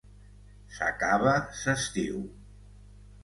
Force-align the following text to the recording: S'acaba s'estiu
S'acaba 0.77 1.35
s'estiu 1.59 2.21